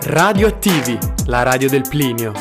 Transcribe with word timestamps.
Radioattivi, 0.00 0.96
la 1.26 1.42
radio 1.42 1.68
del 1.68 1.82
Plinio. 1.86 2.32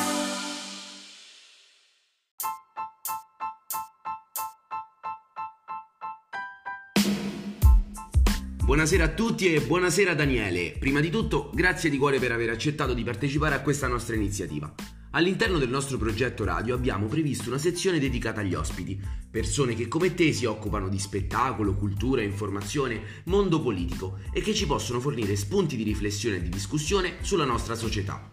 Buonasera 8.64 9.06
a 9.06 9.08
tutti 9.10 9.54
e 9.54 9.62
buonasera 9.62 10.14
Daniele. 10.14 10.76
Prima 10.78 11.00
di 11.00 11.10
tutto, 11.10 11.50
grazie 11.52 11.90
di 11.90 11.98
cuore 11.98 12.20
per 12.20 12.32
aver 12.32 12.52
accettato 12.52 12.94
di 12.94 13.04
partecipare 13.04 13.56
a 13.56 13.62
questa 13.62 13.88
nostra 13.88 14.16
iniziativa. 14.16 14.72
All'interno 15.12 15.58
del 15.58 15.70
nostro 15.70 15.98
progetto 15.98 16.44
radio 16.44 16.76
abbiamo 16.76 17.08
previsto 17.08 17.50
una 17.50 17.58
sezione 17.58 17.98
dedicata 17.98 18.42
agli 18.42 18.54
ospiti, 18.54 19.00
persone 19.32 19.74
che 19.74 19.88
come 19.88 20.14
te 20.14 20.34
si 20.34 20.46
occupano 20.46 20.90
di 20.90 21.00
spettacolo, 21.00 21.76
cultura, 21.76 22.22
informazione, 22.22 23.24
mondo 23.26 23.62
politico 23.62 24.20
e 24.34 24.42
che 24.42 24.54
ci 24.54 24.66
possono 24.66 25.00
fornire 25.00 25.36
spunti 25.36 25.78
di 25.78 25.84
riflessione 25.84 26.38
e 26.38 26.42
di 26.42 26.50
discussione 26.50 27.18
sulla 27.22 27.46
nostra 27.46 27.76
società. 27.76 28.32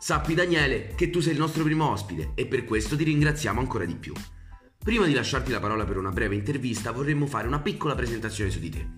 Sappi 0.00 0.34
Daniele 0.34 0.94
che 0.96 1.10
tu 1.10 1.20
sei 1.20 1.32
il 1.32 1.38
nostro 1.38 1.62
primo 1.62 1.90
ospite 1.90 2.32
e 2.34 2.46
per 2.46 2.64
questo 2.64 2.96
ti 2.96 3.04
ringraziamo 3.04 3.60
ancora 3.60 3.84
di 3.84 3.94
più. 3.94 4.12
Prima 4.82 5.06
di 5.06 5.12
lasciarti 5.12 5.50
la 5.52 5.60
parola 5.60 5.84
per 5.84 5.98
una 5.98 6.10
breve 6.10 6.34
intervista 6.34 6.92
vorremmo 6.92 7.26
fare 7.26 7.46
una 7.46 7.60
piccola 7.60 7.94
presentazione 7.94 8.50
su 8.50 8.58
di 8.58 8.70
te. 8.70 8.88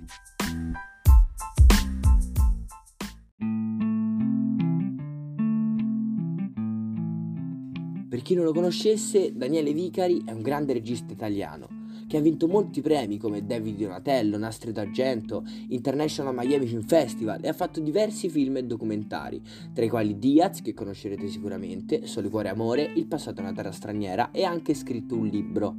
Chi 8.31 8.37
non 8.37 8.45
lo 8.45 8.53
conoscesse, 8.53 9.33
Daniele 9.35 9.73
Vicari 9.73 10.23
è 10.25 10.31
un 10.31 10.41
grande 10.41 10.73
regista 10.73 11.13
italiano 11.13 11.67
che 12.07 12.17
ha 12.17 12.21
vinto 12.21 12.47
molti 12.47 12.81
premi 12.81 13.19
come 13.19 13.45
David 13.45 13.79
Donatello, 13.79 14.39
Nastro 14.39 14.71
d'Argento, 14.71 15.45
International 15.71 16.33
Miami 16.33 16.67
Film 16.67 16.83
Festival 16.83 17.43
e 17.43 17.49
ha 17.49 17.53
fatto 17.53 17.81
diversi 17.81 18.29
film 18.29 18.59
e 18.59 18.63
documentari, 18.63 19.43
tra 19.73 19.85
i 19.85 19.89
quali 19.89 20.17
Diaz, 20.17 20.63
che 20.63 20.75
conoscerete 20.75 21.27
sicuramente, 21.27 22.07
Sole 22.07 22.29
Cuore 22.29 22.51
Amore, 22.51 22.93
Il 22.95 23.09
passato 23.09 23.41
è 23.41 23.43
una 23.43 23.53
terra 23.53 23.73
straniera 23.73 24.31
e 24.31 24.45
ha 24.45 24.51
anche 24.51 24.75
scritto 24.75 25.17
un 25.17 25.27
libro, 25.27 25.75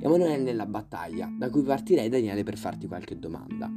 Emanuele 0.00 0.42
nella 0.42 0.66
battaglia, 0.66 1.32
da 1.38 1.48
cui 1.48 1.62
partirei 1.62 2.08
Daniele 2.08 2.42
per 2.42 2.58
farti 2.58 2.88
qualche 2.88 3.16
domanda. 3.16 3.70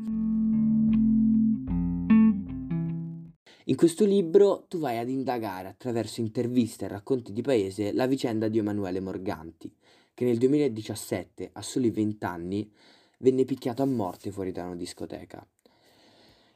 In 3.69 3.75
questo 3.75 4.05
libro 4.05 4.63
tu 4.69 4.77
vai 4.77 4.97
ad 4.97 5.09
indagare 5.09 5.67
attraverso 5.67 6.21
interviste 6.21 6.85
e 6.85 6.87
racconti 6.87 7.33
di 7.33 7.41
paese 7.41 7.91
la 7.91 8.07
vicenda 8.07 8.47
di 8.47 8.59
Emanuele 8.59 9.01
Morganti, 9.01 9.69
che 10.13 10.23
nel 10.23 10.37
2017, 10.37 11.49
a 11.51 11.61
soli 11.61 11.89
20 11.89 12.25
anni, 12.25 12.71
venne 13.19 13.43
picchiato 13.43 13.81
a 13.81 13.85
morte 13.85 14.31
fuori 14.31 14.53
da 14.53 14.63
una 14.63 14.77
discoteca. 14.77 15.45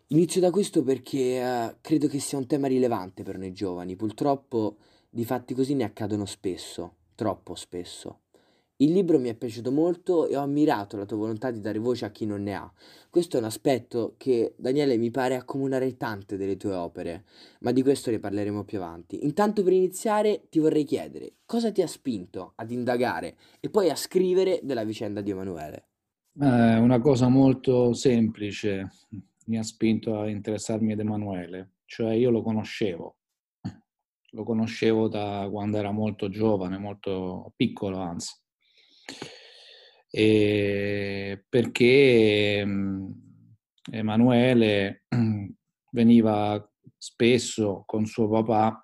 Inizio 0.07 0.39
da 0.39 0.51
questo 0.51 0.83
perché 0.83 1.43
uh, 1.43 1.75
credo 1.81 2.07
che 2.07 2.19
sia 2.19 2.37
un 2.37 2.47
tema 2.47 2.67
rilevante 2.67 3.23
per 3.23 3.37
noi 3.37 3.51
giovani. 3.51 3.97
Purtroppo 3.97 4.77
di 5.09 5.25
fatti 5.25 5.53
così 5.53 5.73
ne 5.73 5.83
accadono 5.83 6.25
spesso, 6.25 6.95
troppo 7.15 7.55
spesso. 7.55 8.20
Il 8.81 8.93
libro 8.93 9.19
mi 9.19 9.29
è 9.29 9.35
piaciuto 9.35 9.71
molto 9.71 10.27
e 10.27 10.35
ho 10.35 10.41
ammirato 10.41 10.97
la 10.97 11.05
tua 11.05 11.17
volontà 11.17 11.51
di 11.51 11.61
dare 11.61 11.77
voce 11.77 12.05
a 12.05 12.09
chi 12.09 12.25
non 12.25 12.41
ne 12.41 12.55
ha. 12.55 12.73
Questo 13.11 13.38
è 13.38 13.39
un 13.39 13.45
aspetto 13.45 14.15
che 14.17 14.55
Daniele 14.57 14.97
mi 14.97 15.11
pare 15.11 15.35
accomunare 15.35 15.97
tante 15.97 16.35
delle 16.35 16.57
tue 16.57 16.73
opere, 16.73 17.25
ma 17.59 17.71
di 17.71 17.83
questo 17.83 18.09
ne 18.09 18.17
parleremo 18.17 18.63
più 18.63 18.79
avanti. 18.79 19.23
Intanto 19.23 19.61
per 19.61 19.73
iniziare 19.73 20.47
ti 20.49 20.57
vorrei 20.57 20.83
chiedere 20.83 21.33
cosa 21.45 21.71
ti 21.71 21.83
ha 21.83 21.88
spinto 21.88 22.53
ad 22.55 22.71
indagare 22.71 23.35
e 23.59 23.69
poi 23.69 23.91
a 23.91 23.95
scrivere 23.95 24.61
della 24.63 24.83
vicenda 24.83 25.21
di 25.21 25.29
Emanuele. 25.29 25.85
Eh, 26.39 26.77
una 26.77 26.99
cosa 26.99 27.27
molto 27.27 27.93
semplice 27.93 28.89
mi 29.45 29.59
ha 29.59 29.63
spinto 29.63 30.17
a 30.17 30.27
interessarmi 30.27 30.93
ad 30.93 30.99
Emanuele, 30.99 31.73
cioè 31.85 32.13
io 32.13 32.31
lo 32.31 32.41
conoscevo, 32.41 33.17
lo 34.31 34.43
conoscevo 34.43 35.07
da 35.07 35.47
quando 35.51 35.77
era 35.77 35.91
molto 35.91 36.29
giovane, 36.29 36.79
molto 36.79 37.53
piccolo 37.55 37.99
anzi 37.99 38.39
e 40.09 41.45
perché 41.47 42.66
Emanuele 43.91 45.05
veniva 45.91 46.69
spesso 46.97 47.83
con 47.85 48.05
suo 48.05 48.29
papà 48.29 48.83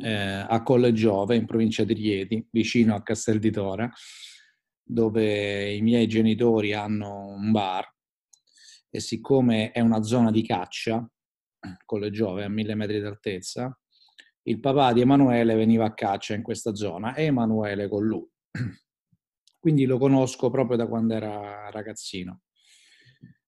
eh, 0.00 0.44
a 0.48 0.62
Collegiove, 0.62 1.36
in 1.36 1.46
provincia 1.46 1.84
di 1.84 1.94
Rieti, 1.94 2.46
vicino 2.50 2.94
a 2.94 3.02
Castel 3.02 3.38
di 3.38 3.50
Tora, 3.50 3.90
dove 4.82 5.72
i 5.72 5.80
miei 5.80 6.06
genitori 6.06 6.74
hanno 6.74 7.28
un 7.28 7.50
bar 7.50 7.90
e 8.90 9.00
siccome 9.00 9.70
è 9.70 9.80
una 9.80 10.02
zona 10.02 10.30
di 10.30 10.44
caccia, 10.44 11.08
Collegiove 11.84 12.44
a 12.44 12.48
mille 12.48 12.74
metri 12.74 13.00
d'altezza, 13.00 13.76
il 14.44 14.58
papà 14.58 14.92
di 14.92 15.00
Emanuele 15.00 15.54
veniva 15.54 15.86
a 15.86 15.94
caccia 15.94 16.34
in 16.34 16.42
questa 16.42 16.74
zona 16.74 17.14
e 17.14 17.24
Emanuele 17.24 17.88
con 17.88 18.04
lui. 18.04 18.28
Quindi 19.62 19.84
lo 19.84 19.96
conosco 19.96 20.50
proprio 20.50 20.76
da 20.76 20.88
quando 20.88 21.14
era 21.14 21.70
ragazzino. 21.70 22.40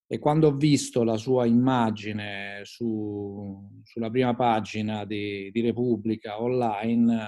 E 0.06 0.20
quando 0.20 0.46
ho 0.46 0.54
visto 0.54 1.02
la 1.02 1.16
sua 1.16 1.44
immagine 1.44 2.60
su, 2.62 3.80
sulla 3.82 4.10
prima 4.10 4.32
pagina 4.32 5.04
di, 5.04 5.50
di 5.50 5.60
Repubblica 5.60 6.40
online, 6.40 7.20
eh, 7.20 7.26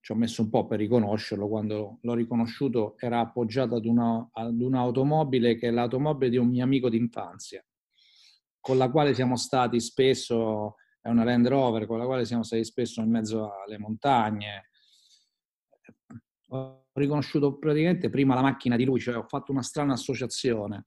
ci 0.00 0.12
ho 0.12 0.14
messo 0.14 0.42
un 0.42 0.50
po' 0.50 0.66
per 0.66 0.80
riconoscerlo. 0.80 1.48
Quando 1.48 2.00
l'ho 2.02 2.12
riconosciuto 2.12 2.98
era 2.98 3.20
appoggiato 3.20 3.76
ad, 3.76 3.86
una, 3.86 4.28
ad 4.30 4.60
un'automobile 4.60 5.56
che 5.56 5.68
è 5.68 5.70
l'automobile 5.70 6.28
di 6.28 6.36
un 6.36 6.48
mio 6.48 6.64
amico 6.64 6.90
d'infanzia, 6.90 7.64
con 8.60 8.76
la 8.76 8.90
quale 8.90 9.14
siamo 9.14 9.36
stati 9.36 9.80
spesso, 9.80 10.74
è 11.00 11.08
una 11.08 11.24
Land 11.24 11.48
Rover, 11.48 11.86
con 11.86 11.96
la 11.96 12.04
quale 12.04 12.26
siamo 12.26 12.42
stati 12.42 12.62
spesso 12.62 13.00
in 13.00 13.08
mezzo 13.08 13.48
alle 13.66 13.78
montagne, 13.78 14.66
ho 16.54 16.86
riconosciuto 16.92 17.58
praticamente 17.58 18.10
prima 18.10 18.34
la 18.34 18.42
macchina 18.42 18.76
di 18.76 18.84
lui, 18.84 19.00
cioè 19.00 19.16
ho 19.16 19.26
fatto 19.26 19.52
una 19.52 19.62
strana 19.62 19.94
associazione. 19.94 20.84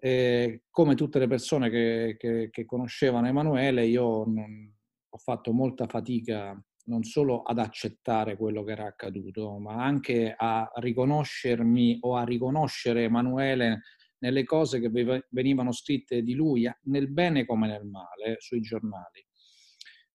E 0.00 0.62
come 0.70 0.94
tutte 0.94 1.18
le 1.18 1.26
persone 1.26 1.70
che, 1.70 2.16
che, 2.18 2.48
che 2.50 2.64
conoscevano 2.64 3.26
Emanuele, 3.26 3.84
io 3.84 4.24
non, 4.24 4.72
ho 5.08 5.18
fatto 5.18 5.52
molta 5.52 5.86
fatica 5.86 6.60
non 6.84 7.02
solo 7.02 7.42
ad 7.42 7.58
accettare 7.58 8.36
quello 8.36 8.64
che 8.64 8.72
era 8.72 8.86
accaduto, 8.86 9.58
ma 9.58 9.84
anche 9.84 10.34
a 10.36 10.70
riconoscermi 10.76 11.98
o 12.00 12.16
a 12.16 12.24
riconoscere 12.24 13.04
Emanuele 13.04 13.82
nelle 14.20 14.44
cose 14.44 14.80
che 14.80 15.24
venivano 15.28 15.70
scritte 15.70 16.22
di 16.22 16.34
lui, 16.34 16.68
nel 16.84 17.10
bene 17.10 17.44
come 17.44 17.68
nel 17.68 17.84
male, 17.84 18.36
sui 18.38 18.60
giornali. 18.60 19.24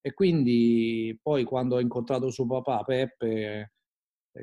E 0.01 0.13
quindi 0.13 1.17
poi 1.21 1.43
quando 1.45 1.75
ho 1.75 1.79
incontrato 1.79 2.29
suo 2.29 2.45
papà, 2.45 2.83
Peppe, 2.83 3.73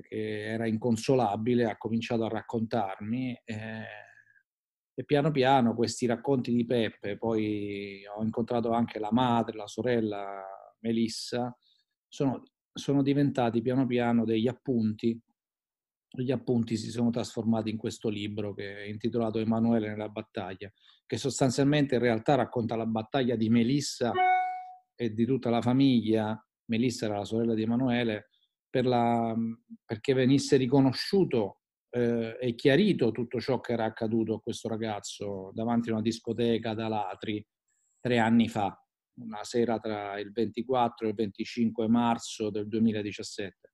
che 0.01 0.45
era 0.45 0.67
inconsolabile, 0.67 1.65
ha 1.65 1.77
cominciato 1.77 2.25
a 2.25 2.29
raccontarmi 2.29 3.41
eh, 3.45 3.85
e 4.95 5.05
piano 5.05 5.31
piano 5.31 5.75
questi 5.75 6.07
racconti 6.07 6.53
di 6.53 6.65
Peppe, 6.67 7.17
poi 7.17 8.03
ho 8.07 8.23
incontrato 8.23 8.71
anche 8.73 8.99
la 8.99 9.11
madre, 9.11 9.57
la 9.57 9.67
sorella 9.67 10.45
Melissa, 10.81 11.57
sono, 12.07 12.43
sono 12.73 13.03
diventati 13.03 13.63
piano 13.63 13.87
piano 13.87 14.25
degli 14.25 14.49
appunti. 14.49 15.19
Gli 16.13 16.33
appunti 16.33 16.77
si 16.77 16.91
sono 16.91 17.11
trasformati 17.11 17.71
in 17.71 17.77
questo 17.77 18.09
libro 18.09 18.53
che 18.53 18.83
è 18.83 18.87
intitolato 18.89 19.39
Emanuele 19.39 19.89
nella 19.89 20.09
battaglia, 20.09 20.71
che 21.07 21.17
sostanzialmente 21.17 21.95
in 21.95 22.01
realtà 22.01 22.35
racconta 22.35 22.75
la 22.75 22.87
battaglia 22.87 23.37
di 23.37 23.49
Melissa 23.49 24.13
e 24.97 25.15
di 25.15 25.25
tutta 25.25 25.51
la 25.51 25.63
famiglia. 25.63 26.37
Melissa 26.67 27.07
era 27.07 27.19
la 27.19 27.25
sorella 27.25 27.55
di 27.55 27.63
Emanuele, 27.63 28.31
per 28.71 28.87
la, 28.87 29.37
perché 29.85 30.15
venisse 30.15 30.57
riconosciuto 30.57 31.61
eh, 31.91 32.39
e 32.41 32.55
chiarito 32.55 33.11
tutto 33.11 33.41
ciò 33.41 33.61
che 33.61 33.73
era 33.73 33.85
accaduto 33.85 34.35
a 34.35 34.41
questo 34.41 34.69
ragazzo 34.69 35.51
davanti 35.53 35.91
a 35.91 35.95
una 35.95 36.03
discoteca 36.03 36.73
da 36.73 36.89
Latri 36.89 37.45
tre 38.01 38.19
anni 38.19 38.49
fa, 38.49 38.81
una 39.21 39.45
sera 39.45 39.79
tra 39.79 40.19
il 40.19 40.33
24 40.33 41.07
e 41.07 41.11
il 41.11 41.17
25 41.17 41.89
marzo 41.89 42.51
del 42.51 42.69
2017. 42.69 43.73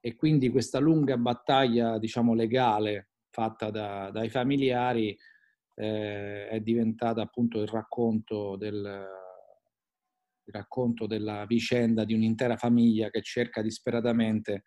E 0.00 0.14
quindi 0.14 0.50
questa 0.50 0.78
lunga 0.78 1.16
battaglia, 1.16 1.98
diciamo, 1.98 2.34
legale 2.34 3.10
fatta 3.30 3.70
da, 3.70 4.10
dai 4.10 4.28
familiari 4.28 5.16
eh, 5.74 6.48
è 6.48 6.60
diventata 6.60 7.22
appunto 7.22 7.60
il 7.60 7.68
racconto 7.68 8.56
del, 8.56 9.06
il 10.48 10.54
racconto 10.54 11.06
della 11.06 11.44
vicenda 11.46 12.04
di 12.04 12.14
un'intera 12.14 12.56
famiglia 12.56 13.10
che 13.10 13.22
cerca 13.22 13.60
disperatamente 13.60 14.64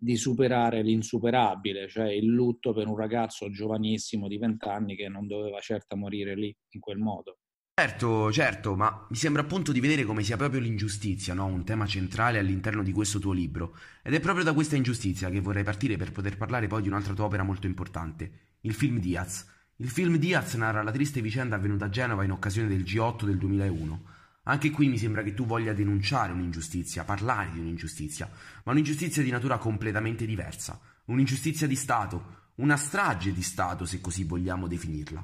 di 0.00 0.16
superare 0.16 0.82
l'insuperabile, 0.82 1.88
cioè 1.88 2.08
il 2.08 2.26
lutto 2.26 2.72
per 2.72 2.86
un 2.86 2.96
ragazzo 2.96 3.50
giovanissimo 3.50 4.26
di 4.26 4.38
20 4.38 4.68
anni 4.68 4.96
che 4.96 5.08
non 5.08 5.26
doveva 5.26 5.58
certo 5.60 5.96
morire 5.96 6.34
lì 6.34 6.54
in 6.70 6.80
quel 6.80 6.98
modo. 6.98 7.38
Certo, 7.78 8.32
certo, 8.32 8.74
ma 8.74 9.06
mi 9.08 9.16
sembra 9.16 9.42
appunto 9.42 9.70
di 9.70 9.78
vedere 9.78 10.04
come 10.04 10.24
sia 10.24 10.36
proprio 10.36 10.60
l'ingiustizia, 10.60 11.34
no? 11.34 11.46
un 11.46 11.64
tema 11.64 11.86
centrale 11.86 12.38
all'interno 12.38 12.82
di 12.82 12.90
questo 12.90 13.18
tuo 13.18 13.32
libro. 13.32 13.76
Ed 14.02 14.14
è 14.14 14.20
proprio 14.20 14.44
da 14.44 14.52
questa 14.52 14.76
ingiustizia 14.76 15.30
che 15.30 15.40
vorrei 15.40 15.62
partire 15.62 15.96
per 15.96 16.10
poter 16.10 16.36
parlare 16.36 16.66
poi 16.66 16.82
di 16.82 16.88
un'altra 16.88 17.14
tua 17.14 17.26
opera 17.26 17.44
molto 17.44 17.66
importante, 17.66 18.56
il 18.62 18.74
film 18.74 18.98
Diaz, 18.98 19.46
Il 19.76 19.88
film 19.90 20.16
Diaz 20.16 20.54
narra 20.54 20.82
la 20.82 20.90
triste 20.90 21.20
vicenda 21.20 21.54
avvenuta 21.54 21.84
a 21.84 21.88
Genova 21.88 22.24
in 22.24 22.32
occasione 22.32 22.66
del 22.66 22.82
G8 22.82 23.24
del 23.24 23.38
2001. 23.38 24.04
Anche 24.48 24.70
qui 24.70 24.88
mi 24.88 24.96
sembra 24.96 25.22
che 25.22 25.34
tu 25.34 25.44
voglia 25.44 25.74
denunciare 25.74 26.32
un'ingiustizia, 26.32 27.04
parlare 27.04 27.50
di 27.50 27.58
un'ingiustizia, 27.58 28.30
ma 28.64 28.72
un'ingiustizia 28.72 29.22
di 29.22 29.30
natura 29.30 29.58
completamente 29.58 30.24
diversa, 30.24 30.80
un'ingiustizia 31.06 31.66
di 31.66 31.76
Stato, 31.76 32.52
una 32.56 32.78
strage 32.78 33.34
di 33.34 33.42
Stato 33.42 33.84
se 33.84 34.00
così 34.00 34.24
vogliamo 34.24 34.66
definirla. 34.66 35.22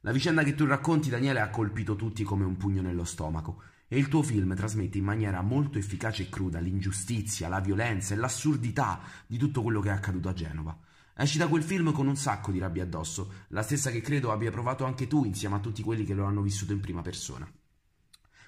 La 0.00 0.10
vicenda 0.10 0.42
che 0.42 0.54
tu 0.54 0.64
racconti, 0.64 1.10
Daniele, 1.10 1.40
ha 1.40 1.50
colpito 1.50 1.96
tutti 1.96 2.24
come 2.24 2.46
un 2.46 2.56
pugno 2.56 2.80
nello 2.80 3.04
stomaco 3.04 3.62
e 3.88 3.98
il 3.98 4.08
tuo 4.08 4.22
film 4.22 4.56
trasmette 4.56 4.96
in 4.96 5.04
maniera 5.04 5.42
molto 5.42 5.76
efficace 5.76 6.22
e 6.22 6.28
cruda 6.30 6.58
l'ingiustizia, 6.58 7.48
la 7.48 7.60
violenza 7.60 8.14
e 8.14 8.16
l'assurdità 8.16 9.02
di 9.26 9.36
tutto 9.36 9.60
quello 9.60 9.80
che 9.80 9.90
è 9.90 9.92
accaduto 9.92 10.30
a 10.30 10.32
Genova. 10.32 10.74
Esci 11.14 11.36
da 11.36 11.48
quel 11.48 11.62
film 11.62 11.92
con 11.92 12.06
un 12.06 12.16
sacco 12.16 12.52
di 12.52 12.58
rabbia 12.58 12.84
addosso, 12.84 13.44
la 13.48 13.62
stessa 13.62 13.90
che 13.90 14.00
credo 14.00 14.32
abbia 14.32 14.50
provato 14.50 14.86
anche 14.86 15.06
tu 15.06 15.26
insieme 15.26 15.56
a 15.56 15.60
tutti 15.60 15.82
quelli 15.82 16.06
che 16.06 16.14
lo 16.14 16.24
hanno 16.24 16.40
vissuto 16.40 16.72
in 16.72 16.80
prima 16.80 17.02
persona. 17.02 17.46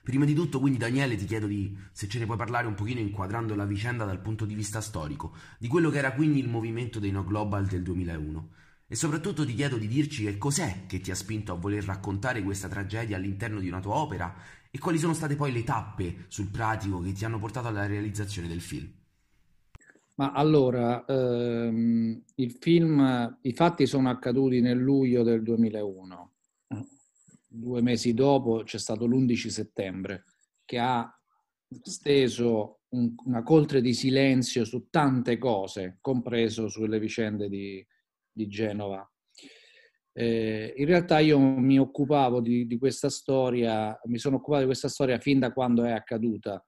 Prima 0.08 0.25
di 0.25 0.32
tutto, 0.32 0.58
quindi, 0.58 0.78
Daniele, 0.78 1.16
ti 1.16 1.26
chiedo 1.26 1.46
di, 1.46 1.76
se 1.93 2.08
ce 2.08 2.19
ne 2.19 2.25
puoi 2.25 2.38
parlare 2.38 2.66
un 2.66 2.72
pochino 2.72 2.99
inquadrando 2.99 3.55
la 3.55 3.66
vicenda 3.66 4.06
dal 4.06 4.22
punto 4.22 4.46
di 4.46 4.55
vista 4.55 4.81
storico, 4.81 5.34
di 5.58 5.69
quello 5.69 5.90
che 5.90 5.99
era 5.99 6.14
quindi 6.14 6.38
il 6.38 6.49
movimento 6.49 6.99
dei 6.99 7.10
No 7.10 7.22
Global 7.22 7.66
del 7.66 7.82
2001. 7.82 8.49
E 8.87 8.94
soprattutto 8.94 9.44
ti 9.44 9.52
chiedo 9.52 9.76
di 9.76 9.87
dirci 9.87 10.25
che 10.25 10.38
cos'è 10.38 10.87
che 10.87 11.00
ti 11.00 11.10
ha 11.10 11.14
spinto 11.14 11.52
a 11.52 11.56
voler 11.56 11.84
raccontare 11.84 12.43
questa 12.43 12.69
tragedia 12.69 13.19
all'interno 13.19 13.60
di 13.60 13.69
una 13.69 13.81
tua 13.81 13.96
opera 13.96 14.34
e 14.70 14.78
quali 14.78 14.96
sono 14.96 15.12
state 15.12 15.37
poi 15.37 15.52
le 15.52 15.62
tappe 15.62 16.25
sul 16.28 16.49
pratico 16.49 17.00
che 17.02 17.12
ti 17.12 17.26
hanno 17.26 17.38
portato 17.38 17.69
alla 17.69 17.84
realizzazione 17.84 18.49
del 18.49 18.62
film. 18.62 18.90
Ma 20.14 20.32
allora, 20.32 21.05
ehm, 21.05 22.22
il 22.37 22.52
film, 22.58 23.37
i 23.43 23.52
fatti 23.52 23.84
sono 23.84 24.08
accaduti 24.08 24.62
nel 24.62 24.78
luglio 24.78 25.22
del 25.22 25.43
2001. 25.43 26.28
Due 27.50 27.81
mesi 27.81 28.12
dopo 28.12 28.62
c'è 28.62 28.79
stato 28.79 29.06
l'11 29.06 29.49
settembre, 29.49 30.25
che 30.65 30.79
ha 30.79 31.11
steso 31.83 32.81
un, 32.91 33.15
una 33.25 33.43
coltre 33.43 33.81
di 33.81 33.95
silenzio 33.95 34.65
su 34.65 34.89
tante 34.91 35.39
cose, 35.39 35.99
compreso 36.00 36.69
sulle 36.69 36.99
vicende 36.99 37.49
di, 37.49 37.85
di 38.31 38.47
Genova. 38.49 39.11
Eh, 40.12 40.75
in 40.77 40.87
realtà 40.87 41.21
io 41.21 41.39
mi 41.39 41.79
occupavo 41.79 42.41
di, 42.41 42.67
di, 42.67 42.77
questa 42.77 43.09
storia, 43.09 43.99
mi 44.05 44.19
sono 44.19 44.37
occupato 44.37 44.61
di 44.61 44.67
questa 44.67 44.89
storia 44.89 45.19
fin 45.19 45.39
da 45.39 45.53
quando 45.53 45.85
è 45.85 45.93
accaduta, 45.93 46.65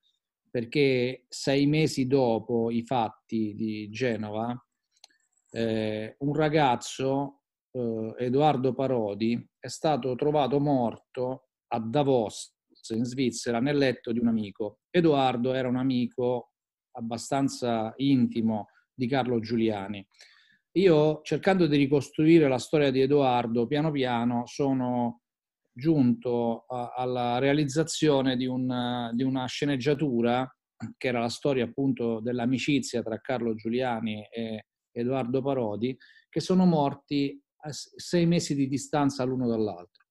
perché 0.50 1.24
sei 1.28 1.66
mesi 1.66 2.06
dopo 2.06 2.70
i 2.70 2.84
fatti 2.84 3.54
di 3.54 3.88
Genova, 3.90 4.54
eh, 5.50 6.16
un 6.18 6.34
ragazzo, 6.34 7.39
eh, 7.70 8.14
Edoardo 8.18 8.74
Parodi, 8.74 9.48
è 9.58 9.68
stato 9.68 10.14
trovato 10.14 10.58
morto 10.60 11.48
a 11.68 11.78
Davos, 11.80 12.54
in 12.90 13.04
Svizzera, 13.04 13.60
nel 13.60 13.76
letto 13.76 14.12
di 14.12 14.18
un 14.18 14.28
amico. 14.28 14.80
Edoardo 14.90 15.52
era 15.52 15.68
un 15.68 15.76
amico 15.76 16.52
abbastanza 16.92 17.92
intimo 17.96 18.68
di 18.92 19.06
Carlo 19.06 19.38
Giuliani 19.38 20.06
io, 20.72 21.20
cercando 21.22 21.66
di 21.66 21.76
ricostruire 21.76 22.46
la 22.46 22.58
storia 22.58 22.92
di 22.92 23.00
Edoardo, 23.00 23.66
piano 23.66 23.90
piano 23.90 24.46
sono 24.46 25.22
giunto 25.72 26.64
a, 26.68 26.92
alla 26.94 27.38
realizzazione 27.38 28.36
di, 28.36 28.46
un, 28.46 29.10
di, 29.14 29.24
una 29.24 29.46
sceneggiatura 29.46 30.48
che 30.96 31.08
era 31.08 31.18
la 31.18 31.28
storia 31.28 31.64
appunto 31.64 32.20
dell'amicizia 32.20 33.02
tra 33.02 33.18
Carlo 33.18 33.54
Giuliani 33.54 34.24
e 34.30 34.66
Edoardo 34.92 35.42
Parodi, 35.42 35.96
che 36.28 36.40
sono 36.40 36.64
morti 36.66 37.40
a 37.60 37.70
sei 37.72 38.26
mesi 38.26 38.54
di 38.54 38.68
distanza 38.68 39.24
l'uno 39.24 39.46
dall'altro. 39.46 40.06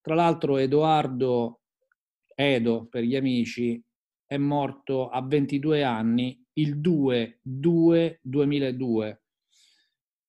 Tra 0.00 0.14
l'altro 0.14 0.56
Edoardo 0.56 1.60
Edo, 2.34 2.86
per 2.86 3.02
gli 3.02 3.16
amici, 3.16 3.82
è 4.24 4.36
morto 4.36 5.08
a 5.08 5.20
22 5.24 5.82
anni 5.82 6.40
il 6.54 6.78
2-2-2002 6.78 9.18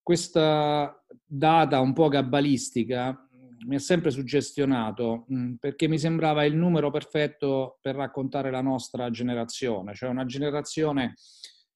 questa 0.07 1.03
data 1.25 1.81
un 1.81 1.91
po' 1.91 2.07
cabalistica 2.07 3.27
mi 3.65 3.75
ha 3.75 3.79
sempre 3.79 4.09
suggestionato 4.09 5.25
mm, 5.29 5.55
perché 5.55 5.89
mi 5.89 5.99
sembrava 5.99 6.45
il 6.45 6.55
numero 6.55 6.89
perfetto 6.91 7.77
per 7.81 7.95
raccontare 7.95 8.49
la 8.49 8.61
nostra 8.61 9.09
generazione, 9.09 9.93
cioè 9.93 10.09
una 10.09 10.25
generazione 10.25 11.15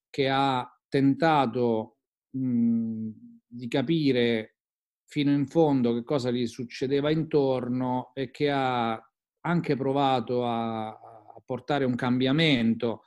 che 0.08 0.30
ha 0.30 0.66
tentato 0.88 1.98
mh, 2.30 2.46
mm, 2.46 3.10
di 3.52 3.68
capire 3.68 4.56
fino 5.04 5.30
in 5.30 5.46
fondo 5.46 5.92
che 5.92 6.04
cosa 6.04 6.30
gli 6.30 6.46
succedeva 6.46 7.10
intorno 7.10 8.12
e 8.14 8.30
che 8.30 8.50
ha 8.50 8.98
anche 9.40 9.76
provato 9.76 10.46
a, 10.46 10.88
a 10.88 11.42
portare 11.44 11.84
un 11.84 11.94
cambiamento 11.94 13.02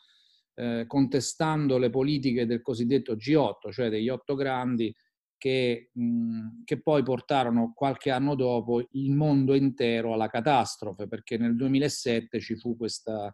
eh, 0.54 0.86
contestando 0.88 1.78
le 1.80 1.90
politiche 1.90 2.46
del 2.46 2.62
cosiddetto 2.62 3.16
G8, 3.16 3.72
cioè 3.72 3.90
degli 3.90 4.10
otto 4.10 4.36
grandi, 4.36 4.94
che, 5.38 5.90
mh, 5.94 6.64
che, 6.64 6.82
poi 6.82 7.02
portarono 7.02 7.74
qualche 7.74 8.12
anno 8.12 8.36
dopo 8.36 8.88
il 8.92 9.12
mondo 9.12 9.56
intero 9.56 10.14
alla 10.14 10.28
catastrofe, 10.28 11.08
perché 11.08 11.38
nel 11.38 11.56
2007 11.56 12.40
ci 12.40 12.56
fu 12.56 12.78
questa, 12.78 13.34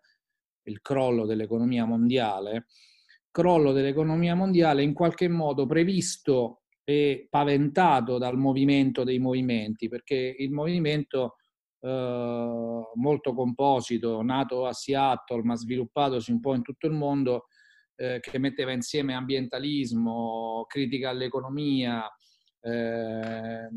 il 0.64 0.82
crollo 0.82 1.26
dell'economia 1.26 1.84
mondiale, 1.86 2.68
crollo 3.30 3.72
dell'economia 3.74 4.34
mondiale 4.34 4.82
in 4.82 4.94
qualche 4.94 5.28
modo 5.28 5.66
previsto 5.66 6.61
e 6.84 7.28
paventato 7.30 8.18
dal 8.18 8.38
movimento 8.38 9.04
dei 9.04 9.20
movimenti, 9.20 9.88
perché 9.88 10.36
il 10.38 10.52
movimento 10.52 11.36
eh, 11.80 12.82
molto 12.94 13.34
composito, 13.34 14.22
nato 14.22 14.66
a 14.66 14.74
Seattle 14.74 15.44
ma 15.44 15.56
sviluppatosi 15.56 16.32
un 16.32 16.40
po' 16.40 16.56
in 16.56 16.62
tutto 16.62 16.88
il 16.88 16.94
mondo, 16.94 17.46
eh, 17.96 18.20
che 18.20 18.38
metteva 18.40 18.72
insieme 18.72 19.14
ambientalismo, 19.14 20.66
critica 20.68 21.10
all'economia, 21.10 22.08
eh, 22.62 23.70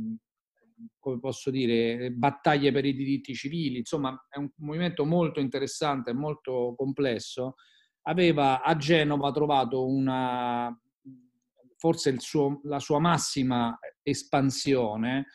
come 0.98 1.18
posso 1.18 1.50
dire, 1.50 2.10
battaglie 2.10 2.72
per 2.72 2.84
i 2.84 2.94
diritti 2.94 3.34
civili, 3.34 3.78
insomma 3.78 4.26
è 4.28 4.38
un 4.38 4.50
movimento 4.56 5.04
molto 5.04 5.40
interessante, 5.40 6.12
molto 6.12 6.74
complesso, 6.76 7.54
aveva 8.02 8.62
a 8.62 8.76
Genova 8.76 9.30
trovato 9.30 9.86
una, 9.86 10.74
forse 11.84 12.18
suo, 12.18 12.60
la 12.62 12.78
sua 12.78 12.98
massima 12.98 13.78
espansione 14.02 15.26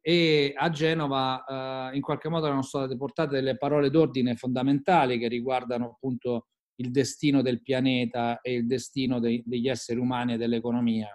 e 0.00 0.54
a 0.56 0.70
Genova 0.70 1.90
eh, 1.92 1.96
in 1.96 2.00
qualche 2.00 2.30
modo 2.30 2.46
erano 2.46 2.62
state 2.62 2.96
portate 2.96 3.34
delle 3.34 3.58
parole 3.58 3.90
d'ordine 3.90 4.34
fondamentali 4.34 5.18
che 5.18 5.28
riguardano 5.28 5.84
appunto 5.90 6.46
il 6.76 6.90
destino 6.92 7.42
del 7.42 7.60
pianeta 7.60 8.40
e 8.40 8.54
il 8.54 8.66
destino 8.66 9.20
dei, 9.20 9.42
degli 9.44 9.68
esseri 9.68 10.00
umani 10.00 10.32
e 10.32 10.36
dell'economia. 10.38 11.14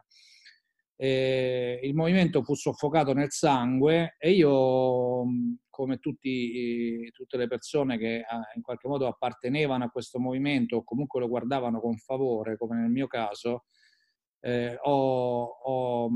Eh, 0.96 1.80
il 1.82 1.96
movimento 1.96 2.44
fu 2.44 2.54
soffocato 2.54 3.14
nel 3.14 3.32
sangue 3.32 4.16
e 4.20 4.32
io, 4.34 5.24
come 5.72 5.98
tutti, 5.98 7.10
tutte 7.14 7.38
le 7.38 7.48
persone 7.48 7.98
che 7.98 8.24
in 8.56 8.62
qualche 8.62 8.88
modo 8.88 9.08
appartenevano 9.08 9.86
a 9.86 9.90
questo 9.90 10.20
movimento 10.20 10.76
o 10.76 10.84
comunque 10.84 11.20
lo 11.20 11.28
guardavano 11.28 11.82
con 11.82 11.98
favore, 11.98 12.58
come 12.58 12.80
nel 12.80 12.92
mio 12.92 13.08
caso, 13.08 13.64
eh, 14.46 14.78
ho, 14.82 15.44
ho, 15.44 16.10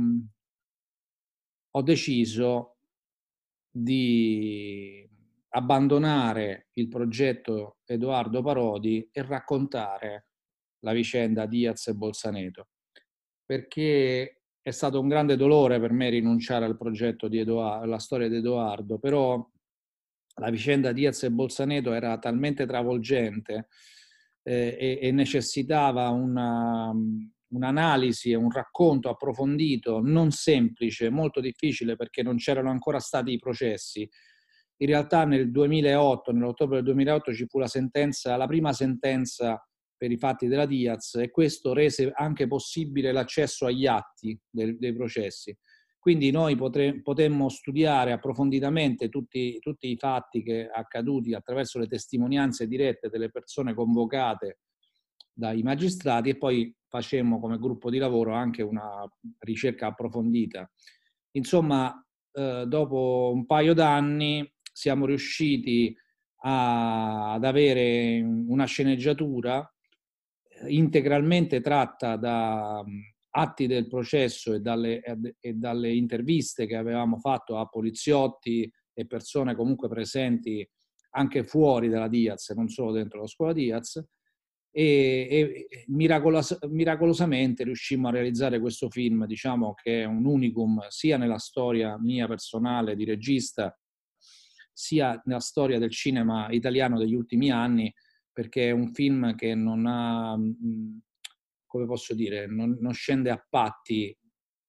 ho 1.71 1.81
deciso 1.81 2.75
di 3.71 5.07
abbandonare 5.49 6.67
il 6.73 6.89
progetto 6.89 7.77
Edoardo 7.85 8.41
Parodi 8.41 9.07
e 9.11 9.21
raccontare 9.21 10.27
la 10.79 10.91
vicenda 10.91 11.45
Diaz 11.45 11.87
e 11.87 11.93
Bolzaneto, 11.93 12.67
perché 13.45 14.41
è 14.61 14.71
stato 14.71 14.99
un 14.99 15.07
grande 15.07 15.37
dolore 15.37 15.79
per 15.79 15.93
me 15.93 16.09
rinunciare 16.09 16.65
al 16.65 16.77
progetto 16.77 17.29
di 17.29 17.39
Edoardo, 17.39 17.85
alla 17.85 17.99
storia 17.99 18.27
di 18.27 18.35
Edoardo, 18.35 18.99
però 18.99 19.49
la 20.39 20.49
vicenda 20.49 20.91
Diaz 20.91 21.23
e 21.23 21.31
Bolzaneto 21.31 21.93
era 21.93 22.17
talmente 22.19 22.65
travolgente 22.65 23.69
eh, 24.43 24.77
e, 24.77 24.99
e, 25.01 25.11
necessitava 25.11 26.09
una, 26.09 26.93
un'analisi 27.49 28.31
e 28.31 28.35
un 28.35 28.51
racconto 28.51 29.09
approfondito, 29.09 30.01
non 30.01 30.31
semplice, 30.31 31.09
molto 31.09 31.39
difficile 31.39 31.95
perché 31.95 32.23
non 32.23 32.37
c'erano 32.37 32.69
ancora 32.69 32.99
stati 32.99 33.31
i 33.31 33.39
processi, 33.39 34.07
in 34.79 34.87
realtà 34.87 35.25
nel 35.25 35.49
2008, 35.49 36.31
nell'ottobre 36.31 36.75
del 36.77 36.85
2008 36.85 37.33
ci 37.33 37.47
fu 37.47 37.57
la 37.57 37.67
sentenza, 37.67 38.35
la 38.35 38.45
prima 38.45 38.73
sentenza 38.73 39.59
per 39.97 40.11
i 40.11 40.17
fatti 40.17 40.47
della 40.47 40.67
Diaz 40.67 41.15
e 41.15 41.31
questo 41.31 41.73
rese 41.73 42.11
anche 42.13 42.45
possibile 42.45 43.11
l'accesso 43.11 43.65
agli 43.65 43.87
atti 43.87 44.39
dei, 44.47 44.77
dei 44.77 44.93
processi. 44.93 45.57
Quindi 45.97 46.29
noi 46.29 46.55
potre, 46.55 47.01
potemmo 47.01 47.49
studiare 47.49 48.11
approfonditamente 48.11 49.09
tutti, 49.09 49.57
tutti, 49.59 49.89
i 49.89 49.97
fatti 49.97 50.43
che 50.43 50.69
accaduti 50.71 51.33
attraverso 51.33 51.79
le 51.79 51.87
testimonianze 51.87 52.67
dirette 52.67 53.09
delle 53.09 53.31
persone 53.31 53.73
convocate 53.73 54.59
dai 55.37 55.61
magistrati 55.61 56.29
e 56.29 56.37
poi 56.37 56.75
facemmo 56.87 57.39
come 57.39 57.59
gruppo 57.59 57.91
di 57.91 57.99
lavoro 57.99 58.33
anche 58.33 58.63
una 58.63 59.07
ricerca 59.39 59.87
approfondita. 59.87 60.69
Insomma, 61.35 61.93
eh, 62.31 62.65
dopo 62.67 63.31
un 63.31 63.45
paio 63.45 63.75
d'anni 63.75 64.51
siamo 64.73 65.05
riusciti 65.05 65.95
a, 66.41 67.33
ad 67.33 67.43
avere 67.43 68.19
una 68.21 68.65
sceneggiatura 68.65 69.71
integralmente 70.69 71.61
tratta 71.61 72.15
da 72.15 72.83
atti 73.29 73.67
del 73.67 73.87
processo 73.87 74.55
e 74.55 74.59
dalle, 74.59 75.03
e 75.39 75.53
dalle 75.53 75.93
interviste 75.93 76.65
che 76.65 76.75
avevamo 76.75 77.19
fatto 77.19 77.59
a 77.59 77.67
poliziotti 77.67 78.71
e 78.91 79.05
persone 79.05 79.53
comunque 79.53 79.87
presenti 79.87 80.67
anche 81.11 81.43
fuori 81.43 81.89
dalla 81.89 82.07
Diaz, 82.07 82.49
non 82.55 82.69
solo 82.69 82.91
dentro 82.91 83.21
la 83.21 83.27
scuola 83.27 83.53
Diaz, 83.53 84.03
e, 84.79 85.67
e 85.71 85.85
miracolos- 85.87 86.59
miracolosamente 86.67 87.63
riuscimmo 87.63 88.09
a 88.09 88.11
realizzare 88.11 88.59
questo 88.59 88.91
film, 88.91 89.25
diciamo 89.25 89.73
che 89.73 90.03
è 90.03 90.05
un 90.05 90.23
unicum 90.23 90.85
sia 90.89 91.17
nella 91.17 91.39
storia 91.39 91.97
mia 91.99 92.27
personale 92.27 92.95
di 92.95 93.03
regista, 93.03 93.75
sia 94.71 95.19
nella 95.25 95.39
storia 95.39 95.79
del 95.79 95.89
cinema 95.89 96.51
italiano 96.51 96.99
degli 96.99 97.15
ultimi 97.15 97.49
anni, 97.49 97.91
perché 98.31 98.67
è 98.67 98.71
un 98.71 98.93
film 98.93 99.33
che 99.33 99.55
non 99.55 99.87
ha, 99.87 100.37
come 101.65 101.85
posso 101.87 102.13
dire, 102.13 102.45
non, 102.45 102.77
non 102.79 102.93
scende 102.93 103.31
a 103.31 103.43
patti 103.49 104.15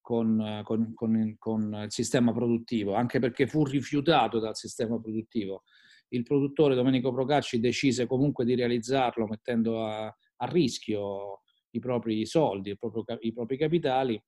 con, 0.00 0.62
con, 0.65 0.95
con, 0.95 1.37
con, 1.38 1.81
il 1.85 1.93
sistema 1.93 2.33
produttivo, 2.33 2.95
anche 2.95 3.19
perché 3.19 3.47
fu 3.47 3.62
rifiutato 3.62 4.38
dal 4.38 4.57
sistema 4.57 4.99
produttivo 4.99 5.65
il 6.11 6.23
produttore 6.23 6.75
Domenico 6.75 7.12
Procacci 7.12 7.61
decise 7.61 8.07
comunque 8.07 8.45
di 8.45 8.55
realizzarlo 8.55 9.27
mettendo 9.27 9.85
a, 9.85 10.07
a 10.07 10.47
rischio 10.47 11.43
i 11.71 11.81
propri 11.81 12.25
soldi, 12.27 12.77
proprio, 12.77 13.05
i 13.21 13.33
propri 13.33 13.57
capitali 13.57 14.21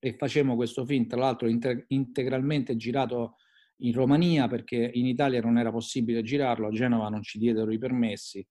e 0.00 0.14
facemmo 0.14 0.54
questo 0.54 0.84
film, 0.84 1.06
tra 1.06 1.18
l'altro 1.18 1.48
integralmente 1.48 2.76
girato 2.76 3.36
in 3.82 3.92
Romania 3.92 4.48
perché 4.48 4.90
in 4.94 5.06
Italia 5.06 5.40
non 5.40 5.58
era 5.58 5.70
possibile 5.70 6.22
girarlo, 6.22 6.68
a 6.68 6.72
Genova 6.72 7.08
non 7.08 7.22
ci 7.22 7.38
diedero 7.38 7.72
i 7.72 7.78
permessi. 7.78 8.46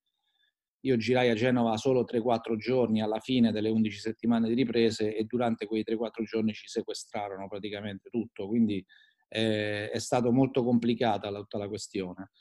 Io 0.81 0.95
girai 0.95 1.29
a 1.29 1.35
Genova 1.35 1.75
solo 1.75 2.05
3-4 2.05 2.55
giorni 2.55 3.01
alla 3.01 3.19
fine 3.19 3.51
delle 3.51 3.69
11 3.69 3.97
settimane 3.97 4.47
di 4.47 4.53
riprese 4.53 5.15
e 5.15 5.23
durante 5.25 5.65
quei 5.65 5.83
3-4 5.85 6.23
giorni 6.23 6.53
ci 6.53 6.67
sequestrarono 6.67 7.47
praticamente 7.47 8.09
tutto, 8.09 8.47
quindi 8.47 8.83
eh, 9.27 9.89
è 9.89 9.99
stato 9.99 10.31
molto 10.31 10.63
complicata 10.63 11.31
tutta 11.31 11.57
la 11.57 11.67
questione. 11.67 12.31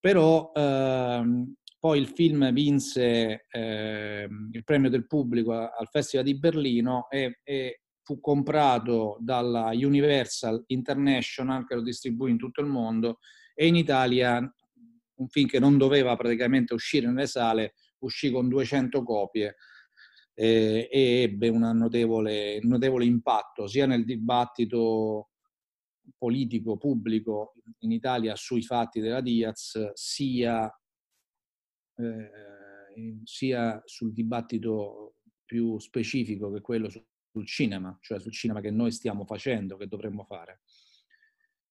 Però 0.00 0.52
ehm, 0.54 1.54
poi 1.78 1.98
il 1.98 2.08
film 2.08 2.52
vinse 2.52 3.46
eh, 3.50 4.28
il 4.52 4.64
premio 4.64 4.90
del 4.90 5.06
pubblico 5.06 5.52
al 5.52 5.88
Festival 5.90 6.24
di 6.24 6.38
Berlino 6.38 7.08
e, 7.08 7.40
e, 7.44 7.82
fu 8.02 8.20
comprato 8.20 9.18
dalla 9.20 9.70
Universal 9.72 10.64
International 10.68 11.66
che 11.66 11.74
lo 11.74 11.82
distribuì 11.82 12.30
in 12.30 12.38
tutto 12.38 12.62
il 12.62 12.66
mondo 12.66 13.18
e 13.54 13.66
in 13.66 13.76
Italia 13.76 14.38
un 14.38 15.28
film 15.28 15.46
che 15.46 15.58
non 15.58 15.76
doveva 15.76 16.16
praticamente 16.16 16.72
uscire 16.72 17.06
nelle 17.06 17.26
sale 17.26 17.74
uscì 17.98 18.30
con 18.30 18.48
200 18.48 19.02
copie 19.02 19.56
eh, 20.34 20.88
e 20.90 21.22
ebbe 21.22 21.48
un 21.48 21.68
notevole, 21.74 22.60
notevole 22.62 23.04
impatto 23.04 23.66
sia 23.66 23.86
nel 23.86 24.04
dibattito 24.04 25.27
politico 26.16 26.76
pubblico 26.76 27.54
in 27.80 27.92
Italia 27.92 28.34
sui 28.36 28.62
fatti 28.62 29.00
della 29.00 29.20
Diaz, 29.20 29.92
sia, 29.94 30.70
eh, 31.96 32.30
sia 33.24 33.82
sul 33.84 34.12
dibattito 34.12 35.14
più 35.44 35.78
specifico 35.78 36.50
che 36.50 36.60
quello 36.60 36.88
sul, 36.88 37.04
cinema, 37.46 37.96
cioè 38.00 38.18
sul 38.20 38.32
cinema 38.32 38.60
che 38.60 38.70
noi 38.70 38.90
stiamo 38.90 39.24
facendo, 39.24 39.76
che 39.76 39.86
dovremmo 39.86 40.24
fare. 40.24 40.60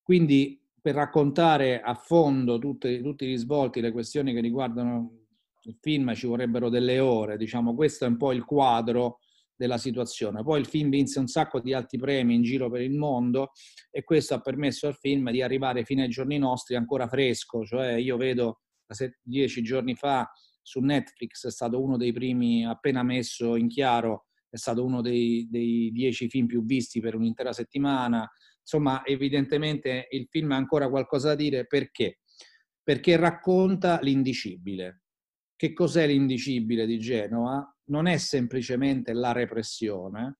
Quindi 0.01 0.61
per 0.81 0.95
raccontare 0.95 1.81
a 1.81 1.93
fondo 1.93 2.57
tutti, 2.59 3.01
tutti 3.01 3.25
i 3.25 3.27
risvolti, 3.27 3.81
le 3.81 3.91
questioni 3.91 4.33
che 4.33 4.39
riguardano 4.39 5.25
il 5.63 5.75
film 5.81 6.13
ci 6.13 6.27
vorrebbero 6.27 6.69
delle 6.69 6.99
ore, 6.99 7.37
diciamo 7.37 7.75
questo 7.75 8.05
è 8.05 8.07
un 8.07 8.17
po' 8.17 8.31
il 8.31 8.45
quadro 8.45 9.19
della 9.57 9.77
situazione. 9.77 10.43
Poi 10.43 10.59
il 10.59 10.67
film 10.67 10.89
vinse 10.89 11.19
un 11.19 11.27
sacco 11.27 11.59
di 11.59 11.73
alti 11.73 11.97
premi 11.97 12.35
in 12.35 12.43
giro 12.43 12.69
per 12.69 12.81
il 12.81 12.93
mondo 12.93 13.51
e 13.89 14.03
questo 14.03 14.35
ha 14.35 14.39
permesso 14.39 14.87
al 14.87 14.95
film 14.95 15.31
di 15.31 15.41
arrivare 15.41 15.83
fino 15.83 16.03
ai 16.03 16.09
giorni 16.09 16.37
nostri 16.37 16.75
ancora 16.75 17.07
fresco, 17.07 17.65
cioè 17.65 17.93
io 17.93 18.15
vedo 18.17 18.61
dieci 19.21 19.61
giorni 19.63 19.95
fa 19.95 20.29
su 20.61 20.79
Netflix 20.79 21.47
è 21.47 21.51
stato 21.51 21.81
uno 21.81 21.97
dei 21.97 22.13
primi 22.13 22.65
appena 22.65 23.01
messo 23.01 23.55
in 23.55 23.67
chiaro, 23.67 24.27
è 24.49 24.57
stato 24.57 24.85
uno 24.85 25.01
dei, 25.01 25.47
dei 25.49 25.91
dieci 25.91 26.29
film 26.29 26.45
più 26.45 26.63
visti 26.65 26.99
per 26.99 27.15
un'intera 27.15 27.53
settimana. 27.53 28.29
Insomma, 28.59 29.05
evidentemente 29.05 30.07
il 30.11 30.27
film 30.29 30.51
ha 30.51 30.57
ancora 30.57 30.89
qualcosa 30.89 31.29
da 31.29 31.35
dire 31.35 31.65
perché? 31.65 32.19
Perché 32.83 33.15
racconta 33.15 33.99
l'indicibile. 34.01 35.03
Che 35.55 35.73
cos'è 35.73 36.05
l'indicibile 36.05 36.85
di 36.85 36.99
Genova? 36.99 37.76
Non 37.87 38.07
è 38.07 38.17
semplicemente 38.17 39.13
la 39.13 39.31
repressione, 39.31 40.39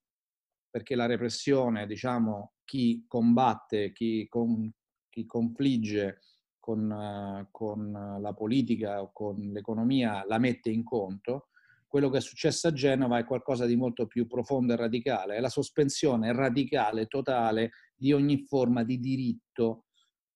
perché 0.69 0.95
la 0.95 1.05
repressione, 1.05 1.85
diciamo, 1.85 2.53
chi 2.63 3.05
combatte, 3.07 3.91
chi, 3.91 4.27
con, 4.27 4.71
chi 5.09 5.25
confligge 5.25 6.19
con, 6.59 6.89
uh, 6.89 7.47
con, 7.51 8.17
la 8.19 8.33
politica 8.33 9.01
o 9.01 9.11
con 9.13 9.37
l'economia 9.37 10.25
la 10.27 10.37
mette 10.37 10.69
in 10.69 10.83
conto, 10.83 11.47
quello 11.87 12.09
che 12.09 12.17
è 12.17 12.21
successo 12.21 12.67
a 12.67 12.73
Genova 12.73 13.17
è 13.17 13.25
qualcosa 13.25 13.65
di 13.65 13.77
molto 13.77 14.07
più 14.07 14.27
profondo 14.27 14.73
e 14.73 14.75
radicale, 14.75 15.37
è 15.37 15.39
la 15.39 15.49
sospensione 15.49 16.33
radicale, 16.33 17.07
totale 17.07 17.71
di 17.95 18.11
ogni 18.11 18.45
forma 18.45 18.83
di 18.83 18.99
diritto 18.99 19.85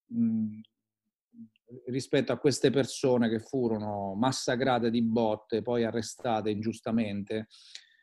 mh, 0.07 0.59
rispetto 1.85 2.31
a 2.31 2.37
queste 2.37 2.69
persone 2.69 3.29
che 3.29 3.39
furono 3.39 4.13
massacrate 4.15 4.89
di 4.89 5.01
botte, 5.01 5.61
poi 5.61 5.83
arrestate 5.83 6.49
ingiustamente 6.49 7.47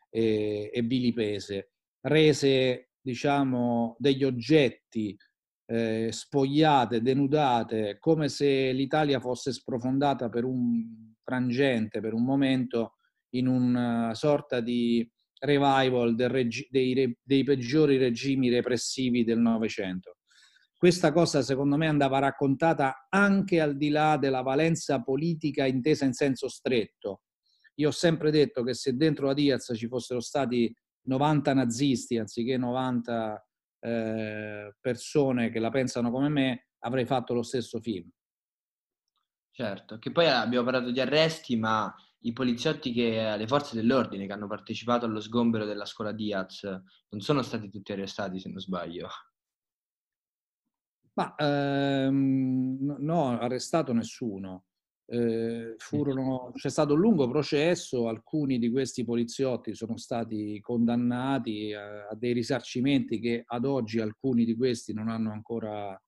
e, 0.09 0.69
e 0.73 0.81
vilipese, 0.81 1.71
rese 2.01 2.89
diciamo 3.01 3.95
degli 3.99 4.23
oggetti 4.23 5.17
eh, 5.65 6.09
spogliate, 6.11 7.01
denudate, 7.01 7.97
come 7.99 8.27
se 8.27 8.71
l'Italia 8.71 9.19
fosse 9.19 9.51
sprofondata 9.51 10.29
per 10.29 10.43
un 10.43 11.13
frangente, 11.23 12.01
per 12.01 12.13
un 12.13 12.23
momento, 12.23 12.95
in 13.33 13.47
una 13.47 14.15
sorta 14.15 14.59
di 14.59 15.07
revival 15.39 16.15
regi- 16.15 16.67
dei, 16.69 17.15
dei 17.21 17.43
peggiori 17.43 17.97
regimi 17.97 18.49
repressivi 18.49 19.23
del 19.23 19.37
Novecento 19.37 20.18
questa 20.79 21.11
cosa 21.11 21.41
secondo 21.41 21.75
me 21.75 21.87
andava 21.87 22.19
raccontata 22.19 23.07
anche 23.09 23.59
al 23.59 23.75
di 23.75 23.89
là 23.89 24.15
della 24.15 24.41
valenza 24.41 25.01
politica 25.01 25.65
intesa 25.65 26.05
in 26.05 26.13
senso 26.13 26.47
stretto. 26.47 27.23
Io 27.75 27.89
ho 27.89 27.91
sempre 27.91 28.31
detto 28.31 28.63
che 28.63 28.73
se 28.73 28.95
dentro 28.95 29.25
la 29.25 29.33
Diaz 29.33 29.73
ci 29.75 29.89
fossero 29.89 30.21
stati 30.21 30.73
90 31.01 31.53
nazisti 31.53 32.17
anziché 32.17 32.55
90 32.55 33.45
eh, 33.81 34.73
persone 34.79 35.49
che 35.49 35.59
la 35.59 35.69
pensano 35.69 36.11
come 36.11 36.29
me, 36.29 36.69
avrei 36.79 37.05
fatto 37.05 37.33
lo 37.33 37.43
stesso 37.43 37.81
film. 37.81 38.09
Certo, 39.51 39.99
che 39.99 40.13
poi 40.13 40.27
abbiamo 40.27 40.63
parlato 40.63 40.91
di 40.91 41.01
arresti, 41.01 41.57
ma 41.57 41.93
i 42.19 42.31
poliziotti 42.31 42.93
che, 42.93 43.35
le 43.35 43.47
forze 43.47 43.75
dell'ordine 43.75 44.27
che 44.27 44.31
hanno 44.31 44.47
partecipato 44.47 45.05
allo 45.05 45.19
sgombero 45.19 45.65
della 45.65 45.83
scuola 45.83 46.13
Diaz 46.13 46.63
non 46.63 47.19
sono 47.19 47.41
stati 47.41 47.69
tutti 47.69 47.91
arrestati, 47.91 48.39
se 48.39 48.47
non 48.47 48.59
sbaglio. 48.59 49.09
Ma 51.19 51.35
ehm, 51.35 52.95
no, 52.99 53.37
arrestato 53.37 53.91
nessuno. 53.91 54.67
Eh, 55.05 55.73
furono, 55.77 56.51
c'è 56.53 56.69
stato 56.69 56.93
un 56.93 57.01
lungo 57.01 57.27
processo, 57.27 58.07
alcuni 58.07 58.57
di 58.57 58.69
questi 58.69 59.03
poliziotti 59.03 59.75
sono 59.75 59.97
stati 59.97 60.61
condannati 60.61 61.73
a, 61.73 62.07
a, 62.07 62.15
dei 62.15 62.31
risarcimenti 62.31 63.19
che 63.19 63.43
ad 63.45 63.65
oggi 63.65 63.99
alcuni 63.99 64.45
di 64.45 64.55
questi 64.55 64.93
non 64.93 65.09
hanno 65.09 65.31
ancora, 65.31 66.01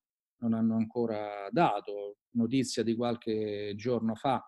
non 0.44 0.53
hanno 0.53 0.75
ancora 0.75 1.50
dato. 1.51 2.20
Notizia 2.34 2.82
di 2.82 2.96
qualche 2.96 3.74
giorno 3.75 4.15
fa, 4.15 4.41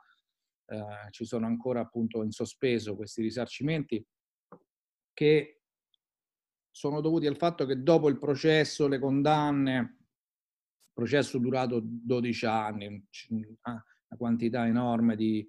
eh, 0.67 1.10
ci 1.10 1.25
sono 1.25 1.46
ancora 1.46 1.82
appunto 1.82 2.24
in 2.24 2.32
sospeso 2.32 2.96
questi 2.96 3.22
risarcimenti 3.22 4.01
che 5.12 5.63
sono 6.72 7.01
dovuti 7.01 7.27
al 7.27 7.36
fatto 7.36 7.65
che 7.65 7.84
dopo 7.84 8.08
il 8.08 8.17
processo, 8.17 8.88
le 8.88 9.00
condanne, 9.00 10.02
processo 10.93 11.38
durato 11.39 11.81
12 11.83 12.45
anni, 12.45 12.85
ah, 13.62 13.71
una 13.71 14.17
quantità 14.17 14.65
enorme 14.67 15.15
di, 15.15 15.45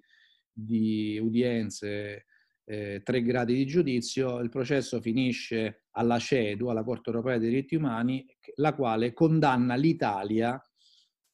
di 0.51 1.19
udienze, 1.21 2.25
eh, 2.65 3.01
tre 3.03 3.21
gradi 3.21 3.53
di 3.53 3.65
giudizio, 3.65 4.39
il 4.39 4.49
processo 4.49 4.99
finisce 4.99 5.85
alla 5.91 6.17
CEDU, 6.17 6.67
alla 6.67 6.83
Corte 6.83 7.11
Europea 7.11 7.37
dei 7.37 7.49
Diritti 7.49 7.75
Umani, 7.75 8.25
la 8.55 8.73
quale 8.73 9.13
condanna 9.13 9.75
l'Italia 9.75 10.59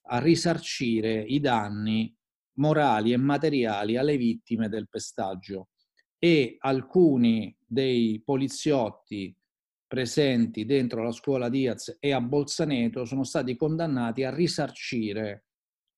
a 0.03 0.19
risarcire 0.19 1.21
i 1.21 1.39
danni 1.39 2.13
morali 2.55 3.13
e 3.13 3.17
materiali 3.17 3.95
alle 3.95 4.17
vittime 4.17 4.67
del 4.67 4.89
pestaggio. 4.89 5.69
E 6.19 6.57
alcuni 6.59 7.55
dei 7.65 8.21
poliziotti 8.23 9.35
presenti 9.91 10.63
dentro 10.63 11.03
la 11.03 11.12
scuola 11.12 11.50
Diaz 11.50 11.98
e 12.00 12.13
a 12.13 12.21
Bolzaneto 12.21 13.03
sono 13.03 13.25
stati 13.25 13.57
condannati 13.57 14.24
a 14.24 14.33
risarcire, 14.33 15.48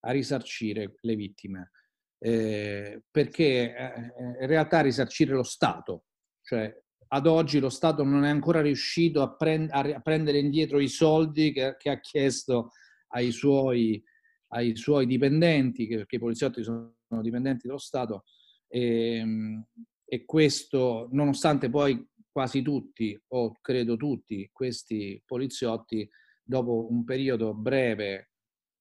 a 0.00 0.10
risarcire 0.10 0.96
le 1.02 1.14
vittime. 1.14 1.70
Eh, 2.18 3.04
perché 3.08 3.72
eh, 3.72 4.12
in 4.40 4.46
realtà 4.48 4.80
risarcire 4.80 5.34
lo 5.34 5.44
Stato, 5.44 6.06
cioè 6.42 6.76
ad 7.06 7.28
oggi 7.28 7.60
lo 7.60 7.68
Stato 7.68 8.02
non 8.02 8.24
è 8.24 8.30
ancora 8.30 8.60
riuscito 8.62 9.22
a, 9.22 9.36
prend- 9.36 9.70
a 9.70 10.00
prendere 10.00 10.40
indietro 10.40 10.80
i 10.80 10.88
soldi 10.88 11.52
che, 11.52 11.76
che 11.78 11.90
ha 11.90 12.00
chiesto 12.00 12.70
ai 13.12 13.30
suoi, 13.30 14.02
ai 14.48 14.74
suoi 14.74 15.06
dipendenti, 15.06 15.86
perché 15.86 16.16
i 16.16 16.18
poliziotti 16.18 16.64
sono 16.64 16.96
dipendenti 17.22 17.68
dello 17.68 17.78
Stato, 17.78 18.24
e, 18.66 19.18
ehm, 19.18 19.64
e 20.04 20.24
questo 20.24 21.08
nonostante 21.12 21.70
poi 21.70 22.04
quasi 22.34 22.62
tutti, 22.62 23.16
o 23.28 23.52
credo 23.60 23.96
tutti, 23.96 24.50
questi 24.52 25.22
poliziotti, 25.24 26.08
dopo 26.42 26.90
un 26.90 27.04
periodo 27.04 27.54
breve 27.54 28.32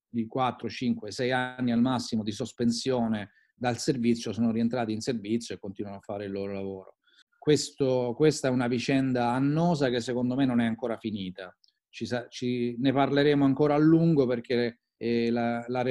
di 0.09 0.25
4, 0.25 0.67
5, 0.67 1.11
6 1.11 1.31
anni 1.31 1.71
al 1.71 1.79
massimo 1.79 2.23
di 2.23 2.31
sospensione 2.31 3.33
dal 3.53 3.77
servizio, 3.77 4.33
sono 4.33 4.49
rientrati 4.49 4.91
in 4.91 5.01
servizio 5.01 5.53
e 5.53 5.59
continuano 5.59 5.97
a 5.97 6.01
fare 6.01 6.25
il 6.25 6.31
loro 6.31 6.53
lavoro. 6.53 6.95
Questo, 7.37 8.15
questa 8.15 8.47
è 8.47 8.51
una 8.51 8.67
vicenda 8.67 9.29
annosa 9.33 9.89
che 9.89 10.01
secondo 10.01 10.33
me 10.33 10.45
non 10.45 10.59
è 10.59 10.65
ancora 10.65 10.97
finita. 10.97 11.55
Ci, 11.89 12.07
ci, 12.29 12.75
ne 12.79 12.91
parleremo 12.91 13.45
ancora 13.45 13.75
a 13.75 13.77
lungo 13.77 14.25
perché 14.25 14.79
eh, 14.97 15.29
la, 15.29 15.63
la, 15.67 15.83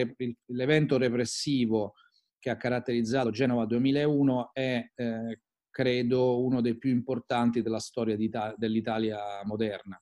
l'evento 0.47 0.99
repressivo 0.99 1.93
che 2.41 2.51
ha 2.51 2.57
caratterizzato 2.57 3.31
Genova 3.31 3.67
2001 3.67 4.51
è, 4.53 4.85
eh, 4.97 5.41
credo, 5.73 6.41
uno 6.45 6.61
dei 6.61 6.77
più 6.77 6.91
importanti 6.91 7.63
della 7.63 7.81
storia 7.81 8.17
dell'Italia 8.57 9.19
moderna. 9.45 10.01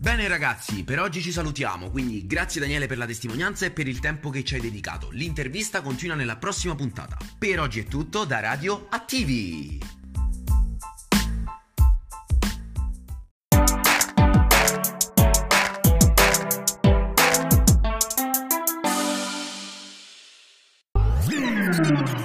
Bene 0.00 0.26
ragazzi, 0.28 0.82
per 0.82 0.98
oggi 0.98 1.20
ci 1.20 1.30
salutiamo, 1.30 1.90
quindi 1.90 2.26
grazie 2.26 2.60
Daniele 2.60 2.86
per 2.86 2.96
la 2.96 3.06
testimonianza 3.06 3.66
e 3.66 3.70
per 3.70 3.86
il 3.86 4.00
tempo 4.00 4.30
che 4.30 4.42
ci 4.42 4.54
hai 4.54 4.60
dedicato. 4.60 5.10
L'intervista 5.10 5.82
continua 5.82 6.16
nella 6.16 6.36
prossima 6.36 6.74
puntata. 6.74 7.18
Per 7.38 7.60
oggi 7.60 7.80
è 7.80 7.84
tutto 7.84 8.24
da 8.24 8.40
Radio 8.40 8.86
Attivi! 8.88 9.99